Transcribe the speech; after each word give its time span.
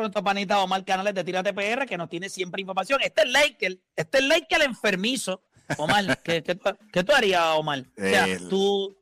nuestro 0.00 0.22
panita 0.24 0.58
Omar 0.60 0.84
Canales 0.84 1.14
de 1.14 1.24
Tírate 1.24 1.52
PR, 1.52 1.86
que 1.86 1.96
nos 1.98 2.08
tiene 2.08 2.28
siempre 2.28 2.60
información. 2.60 3.00
Este 3.02 3.22
es 3.22 3.30
Laker, 3.30 3.78
este 3.96 4.18
es 4.18 4.24
Laker 4.24 4.62
enfermizo. 4.62 5.42
Omar, 5.78 6.18
¿qué, 6.24 6.42
qué, 6.42 6.54
tú- 6.54 6.76
qué 6.92 7.04
tú 7.04 7.12
harías, 7.12 7.42
Omar? 7.56 7.84
O 7.96 8.00
sea, 8.00 8.24
El- 8.26 8.48
tú, 8.48 8.96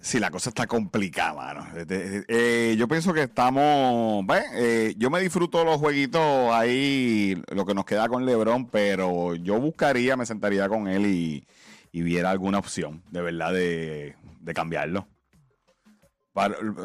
Sí, 0.00 0.20
la 0.20 0.30
cosa 0.30 0.50
está 0.50 0.66
complicada, 0.66 1.32
mano. 1.32 1.66
Eh, 1.74 1.86
eh, 1.88 2.24
eh, 2.28 2.76
yo 2.76 2.86
pienso 2.86 3.14
que 3.14 3.22
estamos. 3.22 4.22
eh, 4.54 4.92
yo 4.98 5.08
me 5.08 5.18
disfruto 5.18 5.64
los 5.64 5.78
jueguitos 5.78 6.20
ahí, 6.52 7.42
lo 7.50 7.64
que 7.64 7.72
nos 7.72 7.86
queda 7.86 8.06
con 8.08 8.26
LeBron, 8.26 8.66
pero 8.68 9.34
yo 9.34 9.58
buscaría, 9.58 10.14
me 10.14 10.26
sentaría 10.26 10.68
con 10.68 10.88
él 10.88 11.06
y, 11.06 11.46
y 11.90 12.02
viera 12.02 12.30
alguna 12.30 12.58
opción, 12.58 13.02
de 13.10 13.22
verdad, 13.22 13.54
de, 13.54 14.14
de 14.40 14.52
cambiarlo. 14.54 15.08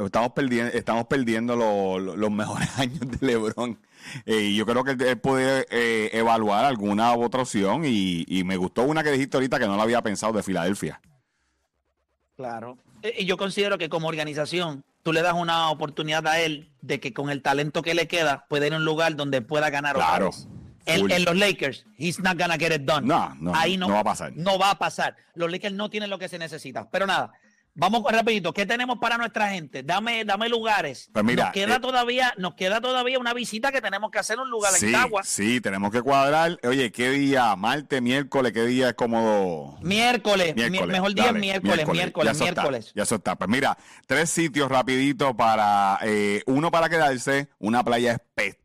Estamos 0.06 0.32
perdiendo, 0.34 0.72
estamos 0.74 1.06
perdiendo 1.08 1.56
lo- 1.56 1.98
lo- 2.00 2.16
los 2.16 2.32
mejores 2.32 2.70
años 2.78 3.00
de 3.00 3.18
LeBron. 3.26 3.80
Eh, 4.26 4.42
y 4.42 4.56
yo 4.56 4.66
creo 4.66 4.84
que 4.84 4.92
él 4.92 5.18
puede 5.20 5.66
eh, 5.72 6.10
evaluar 6.14 6.66
alguna 6.66 7.14
u 7.16 7.24
otra 7.24 7.42
opción. 7.42 7.84
Y, 7.86 8.26
y 8.28 8.44
me 8.44 8.58
gustó 8.58 8.84
una 8.84 9.04
que 9.04 9.12
dijiste 9.12 9.38
ahorita 9.38 9.58
que 9.60 9.66
no 9.68 9.76
la 9.76 9.84
había 9.84 10.02
pensado 10.02 10.34
de 10.34 10.44
Filadelfia. 10.44 11.02
claro. 12.36 12.78
Eh, 13.02 13.16
Y 13.20 13.26
yo 13.26 13.38
considero 13.38 13.78
que 13.78 13.90
como 13.90 14.08
organización, 14.08 14.84
tú 15.04 15.14
le 15.14 15.22
das 15.22 15.34
una 15.34 15.70
oportunidad 15.72 16.28
a 16.28 16.40
él 16.42 16.70
de 16.82 17.00
que 17.00 17.14
con 17.14 17.30
el 17.30 17.42
talento 17.42 17.82
que 17.82 17.94
le 17.94 18.08
queda, 18.08 18.46
puede 18.50 18.68
ir 18.68 18.74
a 18.74 18.78
un 18.78 18.86
lugar 18.86 19.16
donde 19.16 19.42
pueda 19.42 19.70
ganar 19.70 19.96
Claro. 19.96 20.32
En, 20.86 21.24
los 21.24 21.36
Lakers, 21.36 21.86
he's 21.98 22.20
not 22.20 22.38
gonna 22.40 22.58
get 22.58 22.72
it 22.74 22.82
done. 22.82 23.06
No, 23.08 23.36
no, 23.40 23.54
Ahí 23.56 23.78
no 23.78 23.90
va 23.90 24.00
a 24.00 24.04
pasar. 24.04 24.32
No 24.36 24.58
va 24.58 24.72
a 24.72 24.80
pasar. 24.80 25.16
Los 25.36 25.52
Lakers 25.52 25.74
no 25.76 25.90
tienen 25.90 26.10
lo 26.10 26.18
que 26.18 26.28
se 26.28 26.40
necesita. 26.40 26.90
Pero 26.90 27.06
nada, 27.06 27.32
vamos 27.76 28.04
rapidito. 28.12 28.54
¿Qué 28.54 28.66
tenemos 28.66 28.98
para 29.00 29.18
nuestra 29.18 29.50
gente? 29.50 29.84
Dame, 29.84 30.26
dame 30.26 30.50
lugares. 30.50 31.10
Pues 31.14 31.24
mira, 31.26 31.46
nos 31.46 31.54
queda 31.54 31.76
eh, 31.76 31.80
todavía, 31.80 32.34
nos 32.38 32.56
queda 32.56 32.82
todavía 32.82 33.20
una 33.20 33.34
visita 33.34 33.72
que 33.72 33.82
tenemos 33.82 34.12
que 34.12 34.20
hacer 34.20 34.36
en 34.36 34.42
un 34.42 34.50
lugar 34.50 34.72
en 34.82 34.92
Cagua. 34.92 35.24
sí, 35.24 35.62
tenemos 35.62 35.92
que 35.92 36.02
cuadrar. 36.02 36.60
Oye, 36.64 36.92
¿qué 36.92 37.10
día? 37.12 37.56
¿Martes, 37.56 38.02
miércoles? 38.02 38.52
¿Qué 38.52 38.66
día 38.66 38.90
es 38.90 38.94
cómodo? 38.96 39.78
Miércoles, 39.82 40.56
mi- 40.56 40.70
Miércoles. 40.70 40.94
mejor 40.94 41.14
día 41.14 41.24
es 41.24 41.28
dale, 41.30 41.40
miércoles, 41.40 41.88
miércoles, 41.88 42.38
Ya 42.38 42.46
está, 42.46 42.62
miércoles. 42.62 42.92
ya 42.96 43.04
eso 43.04 43.16
está. 43.16 43.36
Pues 43.36 43.50
mira, 43.50 43.78
tres 44.08 44.30
sitios 44.30 44.70
rapidito 44.70 45.36
para, 45.36 46.00
eh, 46.04 46.44
uno 46.48 46.72
para 46.72 46.90
quedarse, 46.90 47.50
una 47.60 47.84
playa 47.84 48.12
espectacular 48.14 48.59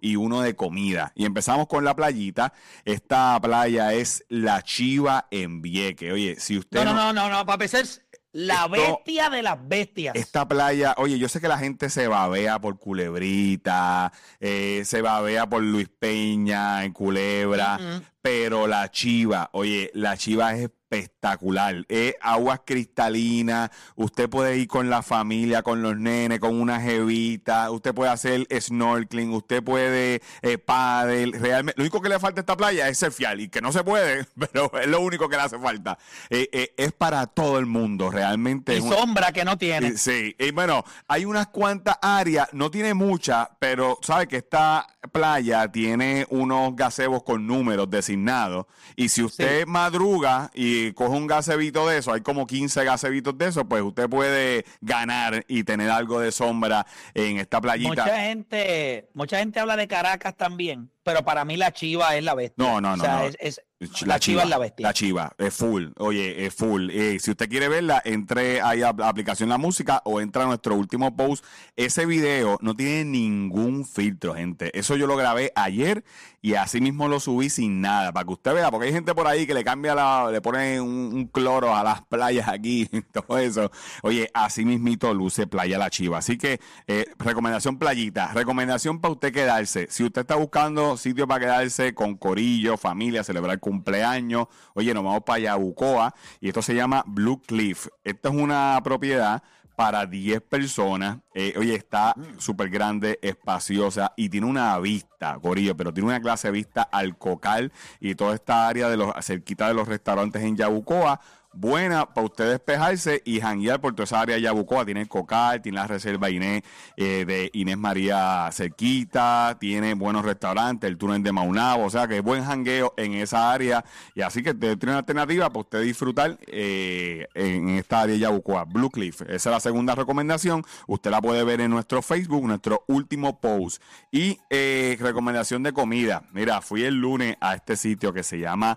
y 0.00 0.16
uno 0.16 0.40
de 0.40 0.54
comida. 0.56 1.12
Y 1.14 1.24
empezamos 1.24 1.66
con 1.66 1.84
la 1.84 1.94
playita. 1.94 2.52
Esta 2.84 3.38
playa 3.40 3.92
es 3.92 4.24
La 4.28 4.62
Chiva 4.62 5.26
en 5.30 5.62
Vieque. 5.62 6.12
Oye, 6.12 6.36
si 6.38 6.58
usted 6.58 6.84
No, 6.84 6.92
no, 6.92 6.94
no, 6.94 7.12
no, 7.12 7.28
no, 7.30 7.46
para 7.46 7.54
empezar, 7.54 7.84
la 8.32 8.64
Esto- 8.66 8.68
bestia 8.70 9.30
de 9.30 9.42
las 9.42 9.56
bestias. 9.66 10.14
Esta 10.14 10.46
playa, 10.46 10.94
oye, 10.98 11.18
yo 11.18 11.28
sé 11.28 11.40
que 11.40 11.48
la 11.48 11.58
gente 11.58 11.88
se 11.88 12.06
babea 12.08 12.58
por 12.58 12.78
Culebrita, 12.78 14.12
eh, 14.40 14.82
se 14.84 15.00
babea 15.02 15.48
por 15.48 15.62
Luis 15.62 15.88
Peña 15.88 16.84
en 16.84 16.92
Culebra. 16.92 17.78
Pero 18.26 18.66
la 18.66 18.90
chiva, 18.90 19.50
oye, 19.52 19.88
la 19.94 20.16
chiva 20.16 20.52
es 20.52 20.62
espectacular. 20.62 21.84
Es 21.88 22.16
aguas 22.20 22.60
cristalinas, 22.64 23.70
usted 23.94 24.28
puede 24.28 24.56
ir 24.58 24.66
con 24.66 24.90
la 24.90 25.02
familia, 25.02 25.62
con 25.62 25.80
los 25.82 25.96
nenes, 25.96 26.40
con 26.40 26.60
una 26.60 26.80
jevita, 26.80 27.70
usted 27.70 27.94
puede 27.94 28.10
hacer 28.10 28.46
snorkeling, 28.60 29.32
usted 29.32 29.62
puede 29.62 30.22
eh, 30.42 30.58
paddle. 30.58 31.38
Realmente, 31.38 31.74
lo 31.76 31.84
único 31.84 32.00
que 32.00 32.08
le 32.08 32.18
falta 32.18 32.40
a 32.40 32.42
esta 32.42 32.56
playa 32.56 32.88
es 32.88 32.98
surfear 32.98 33.38
y 33.40 33.48
que 33.48 33.60
no 33.60 33.70
se 33.70 33.84
puede, 33.84 34.26
pero 34.52 34.72
es 34.80 34.88
lo 34.88 35.00
único 35.00 35.28
que 35.28 35.36
le 35.36 35.42
hace 35.42 35.58
falta. 35.58 35.96
Eh, 36.30 36.48
eh, 36.52 36.74
es 36.76 36.92
para 36.92 37.26
todo 37.28 37.58
el 37.60 37.66
mundo, 37.66 38.10
realmente. 38.10 38.74
y 38.74 38.78
es 38.78 38.82
una- 38.82 38.96
sombra 38.96 39.32
que 39.32 39.44
no 39.44 39.56
tiene. 39.56 39.88
eh, 39.88 39.98
Sí, 39.98 40.34
y 40.38 40.50
bueno, 40.50 40.84
hay 41.06 41.24
unas 41.24 41.46
cuantas 41.48 41.96
áreas, 42.02 42.48
no 42.52 42.70
tiene 42.72 42.92
muchas, 42.94 43.48
pero 43.60 43.98
sabe 44.02 44.26
que 44.26 44.38
esta 44.38 44.84
playa 45.08 45.70
tiene 45.70 46.26
unos 46.30 46.74
gazebos 46.76 47.22
con 47.22 47.46
números 47.46 47.88
designados. 47.90 48.66
Y 48.96 49.08
si 49.08 49.22
usted 49.22 49.66
madruga 49.66 50.50
y 50.54 50.92
coge 50.92 51.16
un 51.16 51.26
gazebito 51.26 51.86
de 51.88 51.98
eso, 51.98 52.12
hay 52.12 52.20
como 52.20 52.46
15 52.46 52.84
gazebitos 52.84 53.36
de 53.38 53.46
eso, 53.48 53.64
pues 53.68 53.82
usted 53.82 54.08
puede 54.08 54.64
ganar 54.80 55.44
y 55.48 55.64
tener 55.64 55.90
algo 55.90 56.20
de 56.20 56.32
sombra 56.32 56.86
en 57.14 57.38
esta 57.38 57.60
playita. 57.60 57.88
Mucha 57.90 58.18
gente, 58.20 59.08
mucha 59.14 59.38
gente 59.38 59.60
habla 59.60 59.76
de 59.76 59.88
Caracas 59.88 60.36
también, 60.36 60.90
pero 61.02 61.24
para 61.24 61.44
mí 61.44 61.56
la 61.56 61.72
chiva 61.72 62.16
es 62.16 62.24
la 62.24 62.34
bestia. 62.34 62.64
No, 62.64 62.80
no, 62.80 62.92
O 62.92 62.96
no, 62.96 63.04
sea, 63.04 63.18
no. 63.18 63.24
es- 63.24 63.36
es- 63.40 63.60
la, 63.78 64.18
chiva, 64.18 64.42
es 64.42 64.48
la 64.48 64.58
bestia. 64.58 64.86
La 64.86 64.94
chiva, 64.94 65.32
es 65.36 65.54
full. 65.54 65.88
Oye, 65.98 66.46
es 66.46 66.54
full. 66.54 66.88
Eh, 66.90 67.18
si 67.20 67.30
usted 67.30 67.48
quiere 67.48 67.68
verla, 67.68 68.00
entre 68.04 68.62
ahí 68.62 68.82
a 68.82 68.92
la 68.92 69.08
aplicación 69.08 69.50
La 69.50 69.58
Música 69.58 70.00
o 70.04 70.20
entra 70.20 70.44
a 70.44 70.46
nuestro 70.46 70.74
último 70.74 71.14
post. 71.14 71.44
Ese 71.76 72.06
video 72.06 72.58
no 72.62 72.74
tiene 72.74 73.04
ningún 73.04 73.84
filtro, 73.84 74.34
gente. 74.34 74.76
Eso 74.78 74.96
yo 74.96 75.06
lo 75.06 75.16
grabé 75.16 75.52
ayer 75.54 76.04
y 76.46 76.54
así 76.54 76.80
mismo 76.80 77.08
lo 77.08 77.18
subí 77.18 77.50
sin 77.50 77.80
nada, 77.80 78.12
para 78.12 78.24
que 78.24 78.32
usted 78.32 78.54
vea, 78.54 78.70
porque 78.70 78.86
hay 78.86 78.92
gente 78.92 79.14
por 79.16 79.26
ahí 79.26 79.48
que 79.48 79.52
le 79.52 79.64
cambia 79.64 79.96
la, 79.96 80.30
le 80.30 80.40
pone 80.40 80.80
un, 80.80 81.10
un 81.12 81.26
cloro 81.26 81.74
a 81.74 81.82
las 81.82 82.02
playas 82.02 82.46
aquí, 82.48 82.88
todo 83.12 83.36
eso. 83.38 83.72
Oye, 84.02 84.30
así 84.32 84.64
mismito 84.64 85.12
luce 85.12 85.48
Playa 85.48 85.76
La 85.76 85.90
Chiva. 85.90 86.18
Así 86.18 86.38
que, 86.38 86.60
eh, 86.86 87.06
recomendación 87.18 87.78
playita, 87.78 88.32
recomendación 88.32 89.00
para 89.00 89.12
usted 89.12 89.32
quedarse. 89.32 89.88
Si 89.90 90.04
usted 90.04 90.20
está 90.20 90.36
buscando 90.36 90.96
sitio 90.96 91.26
para 91.26 91.40
quedarse 91.40 91.94
con 91.94 92.16
corillo, 92.16 92.76
familia, 92.76 93.24
celebrar 93.24 93.58
cumpleaños, 93.66 94.46
oye, 94.74 94.94
nos 94.94 95.02
vamos 95.02 95.24
para 95.24 95.40
Yabucoa 95.40 96.14
y 96.40 96.46
esto 96.46 96.62
se 96.62 96.72
llama 96.72 97.02
Blue 97.04 97.42
Cliff. 97.42 97.88
Esta 98.04 98.28
es 98.28 98.34
una 98.36 98.80
propiedad 98.84 99.42
para 99.74 100.06
10 100.06 100.40
personas. 100.42 101.18
Eh, 101.34 101.52
oye, 101.58 101.74
está 101.74 102.14
súper 102.38 102.70
grande, 102.70 103.18
espaciosa 103.22 104.12
y 104.16 104.28
tiene 104.28 104.46
una 104.46 104.78
vista, 104.78 105.36
Corillo, 105.42 105.76
pero 105.76 105.92
tiene 105.92 106.10
una 106.10 106.20
clase 106.20 106.46
de 106.46 106.52
vista 106.52 106.82
al 106.82 107.18
cocal 107.18 107.72
y 107.98 108.14
toda 108.14 108.36
esta 108.36 108.68
área 108.68 108.88
de 108.88 108.96
los 108.96 109.12
cerquita 109.20 109.66
de 109.66 109.74
los 109.74 109.88
restaurantes 109.88 110.42
en 110.42 110.56
Yabucoa. 110.56 111.20
Buena 111.58 112.04
para 112.04 112.26
usted 112.26 112.50
despejarse 112.50 113.22
y 113.24 113.40
janguear 113.40 113.80
por 113.80 113.94
toda 113.94 114.04
esa 114.04 114.20
área 114.20 114.36
de 114.36 114.42
Yabucoa. 114.42 114.84
Tiene 114.84 115.06
cocal, 115.06 115.62
tiene 115.62 115.76
la 115.76 115.86
reserva 115.86 116.28
Inés 116.28 116.62
eh, 116.98 117.24
de 117.26 117.50
Inés 117.54 117.78
María 117.78 118.50
cerquita, 118.52 119.56
tiene 119.58 119.94
buenos 119.94 120.22
restaurantes, 120.22 120.86
el 120.90 120.98
túnel 120.98 121.22
de 121.22 121.32
Maunabo, 121.32 121.84
o 121.84 121.90
sea 121.90 122.06
que 122.06 122.18
es 122.18 122.22
buen 122.22 122.44
jangueo 122.44 122.92
en 122.98 123.14
esa 123.14 123.50
área. 123.50 123.82
Y 124.14 124.20
así 124.20 124.42
que 124.42 124.50
usted 124.50 124.76
tiene 124.76 124.92
una 124.92 124.98
alternativa 124.98 125.48
para 125.48 125.60
usted 125.60 125.80
disfrutar 125.80 126.38
eh, 126.46 127.26
en 127.32 127.70
esta 127.70 128.02
área 128.02 128.12
de 128.12 128.18
Yabucoa, 128.20 128.64
Blue 128.64 128.90
Cliff. 128.90 129.22
Esa 129.22 129.34
es 129.34 129.46
la 129.46 129.60
segunda 129.60 129.94
recomendación. 129.94 130.62
Usted 130.86 131.10
la 131.10 131.22
puede 131.22 131.42
ver 131.42 131.62
en 131.62 131.70
nuestro 131.70 132.02
Facebook, 132.02 132.46
nuestro 132.46 132.84
último 132.86 133.40
post. 133.40 133.82
Y 134.12 134.38
eh, 134.50 134.98
recomendación 135.00 135.62
de 135.62 135.72
comida. 135.72 136.22
Mira, 136.32 136.60
fui 136.60 136.84
el 136.84 137.00
lunes 137.00 137.38
a 137.40 137.54
este 137.54 137.78
sitio 137.78 138.12
que 138.12 138.22
se 138.22 138.38
llama 138.38 138.76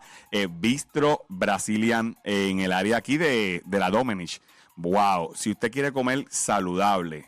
Bistro 0.61 1.25
Brazilian 1.28 2.16
en 2.23 2.61
el 2.61 2.69
área 2.74 2.97
aquí 2.97 3.18
de, 3.18 3.62
de 3.66 3.80
la 3.80 3.90
Domenech. 3.90 4.41
Wow, 4.75 5.34
si 5.35 5.52
usted 5.52 5.72
quiere 5.72 5.91
comer 5.91 6.25
saludable, 6.30 7.25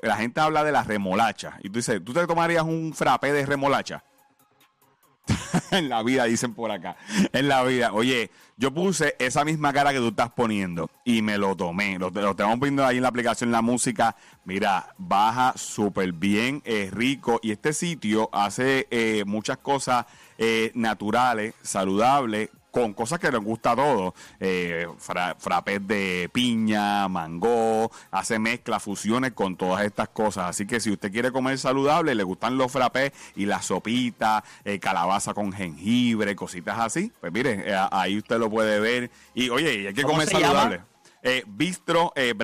la 0.00 0.16
gente 0.16 0.40
habla 0.40 0.62
de 0.62 0.70
la 0.70 0.84
remolacha. 0.84 1.58
Y 1.62 1.70
tú 1.70 1.78
dices, 1.80 2.04
¿tú 2.04 2.12
te 2.12 2.24
tomarías 2.26 2.62
un 2.62 2.94
frappé 2.94 3.32
de 3.32 3.44
remolacha? 3.44 4.04
en 5.70 5.88
la 5.88 6.02
vida, 6.02 6.24
dicen 6.24 6.54
por 6.54 6.70
acá. 6.70 6.96
En 7.32 7.48
la 7.48 7.62
vida. 7.64 7.92
Oye, 7.92 8.30
yo 8.56 8.72
puse 8.72 9.16
esa 9.18 9.44
misma 9.44 9.72
cara 9.72 9.92
que 9.92 9.98
tú 9.98 10.08
estás 10.08 10.30
poniendo 10.30 10.90
y 11.04 11.22
me 11.22 11.38
lo 11.38 11.56
tomé. 11.56 11.98
Lo, 11.98 12.10
lo 12.10 12.30
estamos 12.30 12.60
viendo 12.60 12.84
ahí 12.84 12.96
en 12.96 13.02
la 13.02 13.08
aplicación 13.08 13.50
La 13.50 13.62
Música. 13.62 14.16
Mira, 14.44 14.94
baja 14.98 15.52
súper 15.56 16.12
bien, 16.12 16.62
es 16.64 16.92
rico. 16.92 17.40
Y 17.42 17.52
este 17.52 17.72
sitio 17.72 18.28
hace 18.32 18.86
eh, 18.90 19.24
muchas 19.26 19.58
cosas 19.58 20.06
eh, 20.38 20.70
naturales, 20.74 21.54
saludables, 21.62 22.50
con 22.82 22.92
cosas 22.92 23.18
que 23.18 23.30
les 23.30 23.40
gusta 23.40 23.70
a 23.72 23.76
todos. 23.76 24.14
Eh, 24.38 24.86
fra- 24.98 25.34
frappés 25.38 25.86
de 25.86 26.28
piña, 26.32 27.08
mango, 27.08 27.90
hace 28.10 28.38
mezcla, 28.38 28.80
fusiones 28.80 29.32
con 29.32 29.56
todas 29.56 29.84
estas 29.84 30.08
cosas. 30.10 30.50
Así 30.50 30.66
que 30.66 30.78
si 30.80 30.90
usted 30.90 31.10
quiere 31.10 31.32
comer 31.32 31.58
saludable, 31.58 32.14
le 32.14 32.22
gustan 32.22 32.58
los 32.58 32.70
frappés 32.70 33.12
y 33.34 33.46
la 33.46 33.62
sopita, 33.62 34.44
eh, 34.64 34.78
calabaza 34.78 35.32
con 35.32 35.52
jengibre, 35.52 36.36
cositas 36.36 36.78
así, 36.78 37.10
pues 37.20 37.32
mire, 37.32 37.62
eh, 37.66 37.76
ahí 37.90 38.18
usted 38.18 38.38
lo 38.38 38.50
puede 38.50 38.78
ver. 38.78 39.10
Y 39.34 39.48
oye, 39.48 39.74
y 39.74 39.86
hay 39.86 39.94
que 39.94 40.02
¿Cómo 40.02 40.14
comer 40.14 40.28
llama? 40.40 40.86
Eh, 41.28 41.42
Bistro 41.44 42.12
eh, 42.14 42.34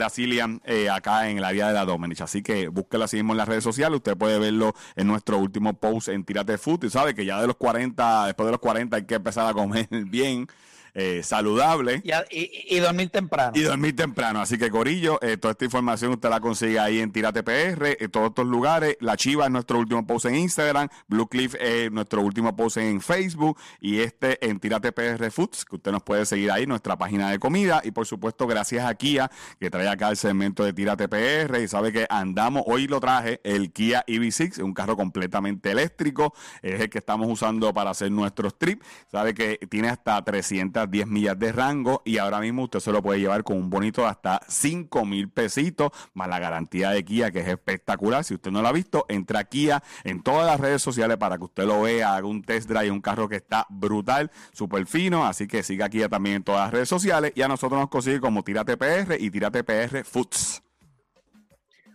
eh, 0.65 0.91
acá 0.91 1.31
en 1.31 1.39
el 1.39 1.45
área 1.45 1.69
de 1.69 1.75
la 1.75 1.85
Domenech. 1.85 2.21
Así 2.21 2.43
que 2.43 2.67
búsquelo 2.67 3.05
así 3.05 3.17
mismo 3.17 3.33
en 3.33 3.37
las 3.37 3.47
redes 3.47 3.63
sociales. 3.63 3.99
Usted 3.99 4.17
puede 4.17 4.41
verlo 4.41 4.75
en 4.97 5.07
nuestro 5.07 5.39
último 5.39 5.75
post 5.75 6.09
en 6.09 6.25
Tírate 6.25 6.59
Food. 6.59 6.85
Y 6.85 6.91
sabe 6.91 7.15
que 7.15 7.25
ya 7.25 7.41
de 7.41 7.47
los 7.47 7.57
40, 7.57 8.27
después 8.27 8.47
de 8.47 8.51
los 8.51 8.61
40 8.61 8.97
hay 8.97 9.05
que 9.05 9.15
empezar 9.15 9.49
a 9.49 9.53
comer 9.53 9.87
bien. 10.07 10.49
Eh, 10.95 11.23
saludable. 11.23 12.03
Y, 12.31 12.79
dormir 12.79 13.09
temprano. 13.09 13.53
Y 13.55 13.63
dormir 13.63 13.97
temprano. 13.97 14.43
Así 14.43 14.59
que, 14.59 14.71
Corillo, 14.71 15.19
eh, 15.23 15.39
toda 15.39 15.53
esta 15.53 15.65
información 15.65 16.13
usted 16.13 16.29
la 16.29 16.41
consigue 16.41 16.79
ahí 16.79 17.01
en 17.01 17.11
Tírate 17.13 17.43
PR, 17.43 17.97
en 17.99 18.11
todos 18.11 18.29
estos 18.29 18.47
lugares. 18.47 18.97
La 19.01 19.17
Chiva 19.17 19.47
es 19.47 19.51
nuestro 19.51 19.79
último 19.79 20.07
post 20.07 20.27
en 20.27 20.37
Instagram. 20.37 20.89
Blue 21.09 21.27
Cliff 21.29 21.55
es 21.59 21.91
nuestro 21.91 22.21
último 22.21 22.55
post 22.55 22.77
en 22.77 23.01
Facebook. 23.01 23.59
Y 23.81 24.01
este 24.01 24.47
en 24.47 24.61
Tírate 24.61 24.93
PR 24.93 25.31
Foods, 25.31 25.65
que 25.65 25.77
usted 25.77 25.93
nos 25.93 26.03
puede 26.03 26.27
seguir 26.27 26.51
ahí, 26.51 26.67
nuestra 26.67 26.99
página 26.99 27.31
de 27.31 27.39
comida. 27.39 27.81
Y 27.85 27.93
por 27.93 28.07
supuesto, 28.07 28.47
gracias 28.47 28.85
a 28.85 28.95
Kia, 28.95 29.31
que 29.59 29.71
trae 29.71 29.89
acá 29.89 30.11
el 30.11 30.19
segmento 30.19 30.63
de 30.63 30.75
Tírate 30.75 31.09
PR. 31.09 31.59
Y 31.63 31.69
sabe 31.69 31.93
que 31.93 32.07
andamos, 32.11 32.65
hoy 32.67 32.87
lo 32.87 33.01
traje, 33.01 33.41
el 33.45 33.73
Kia 33.73 34.05
EV6, 34.07 34.63
un 34.63 34.75
carro 34.75 34.97
completamente 34.97 35.71
eléctrico. 35.71 36.35
Es 36.61 36.83
el 36.83 36.91
que 36.91 36.99
estamos 36.99 37.29
usando 37.31 37.73
para 37.73 37.91
hacer 37.91 38.11
nuestros 38.11 38.59
trips. 38.59 38.85
Sabe 39.11 39.33
que 39.33 39.59
tiene 39.71 39.89
hasta 39.89 40.23
300 40.23 40.82
10 40.91 41.07
millas 41.07 41.39
de 41.39 41.53
rango 41.53 42.03
y 42.05 42.19
ahora 42.19 42.41
mismo 42.41 42.65
usted 42.65 42.81
se 42.81 42.93
lo 42.93 43.03
puede 43.03 43.21
llevar 43.21 43.45
con 43.45 43.57
un 43.57 43.71
bonito 43.71 44.03
de 44.03 44.09
hasta 44.09 44.41
5 44.49 45.05
mil 45.05 45.29
pesitos, 45.29 45.91
más 46.15 46.29
la 46.29 46.39
garantía 46.39 46.91
de 46.91 47.05
Kia 47.05 47.31
que 47.31 47.41
es 47.41 47.49
espectacular. 47.49 48.25
Si 48.25 48.35
usted 48.35 48.51
no 48.51 48.63
lo 48.63 48.69
ha 48.69 48.73
visto, 48.73 49.05
entra 49.09 49.41
a 49.41 49.45
Kia 49.45 49.83
en 50.05 50.23
todas 50.23 50.47
las 50.47 50.61
redes 50.61 50.83
sociales 50.83 51.17
para 51.17 51.39
que 51.39 51.45
usted 51.45 51.65
lo 51.65 51.83
vea, 51.83 52.17
haga 52.17 52.27
un 52.27 52.43
test 52.43 52.69
drive, 52.69 52.91
un 52.91 53.01
carro 53.01 53.29
que 53.29 53.37
está 53.37 53.67
brutal, 53.69 54.31
súper 54.53 54.87
fino, 54.87 55.27
así 55.27 55.47
que 55.47 55.63
siga 55.63 55.89
Kia 55.89 56.09
también 56.09 56.37
en 56.37 56.43
todas 56.45 56.63
las 56.63 56.73
redes 56.73 56.89
sociales 56.89 57.33
y 57.35 57.43
a 57.43 57.49
nosotros 57.49 57.81
nos 57.81 57.91
consigue 57.91 58.21
como 58.21 58.43
Tírate 58.43 58.77
PR 58.77 59.17
y 59.19 59.31
Tírate 59.31 59.65
PR 59.65 60.05
Foods. 60.05 60.63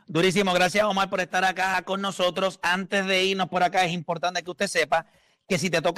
Durísimo, 0.10 0.54
gracias 0.54 0.86
Omar 0.86 1.10
por 1.10 1.20
estar 1.20 1.44
acá 1.44 1.82
con 1.82 2.02
nosotros. 2.02 2.60
Antes 2.62 3.06
de 3.06 3.26
irnos 3.26 3.50
por 3.50 3.62
acá, 3.64 3.84
es 3.84 3.92
importante 3.92 4.42
que 4.42 4.52
usted 4.52 4.68
sepa 4.68 5.06
que 5.50 5.58
si 5.58 5.70
te 5.70 5.82
toca 5.82 5.96